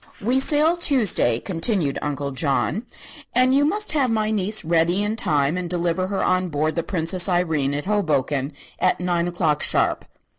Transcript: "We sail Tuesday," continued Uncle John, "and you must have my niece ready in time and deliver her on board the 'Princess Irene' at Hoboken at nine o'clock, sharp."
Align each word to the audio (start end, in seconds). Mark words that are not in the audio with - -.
"We 0.19 0.39
sail 0.39 0.77
Tuesday," 0.77 1.39
continued 1.39 1.99
Uncle 2.01 2.31
John, 2.31 2.87
"and 3.35 3.53
you 3.53 3.63
must 3.65 3.93
have 3.93 4.09
my 4.09 4.31
niece 4.31 4.65
ready 4.65 5.03
in 5.03 5.15
time 5.15 5.57
and 5.57 5.69
deliver 5.69 6.07
her 6.07 6.23
on 6.23 6.49
board 6.49 6.75
the 6.75 6.81
'Princess 6.81 7.29
Irene' 7.29 7.75
at 7.75 7.85
Hoboken 7.85 8.53
at 8.79 8.99
nine 8.99 9.27
o'clock, 9.27 9.61
sharp." 9.61 10.05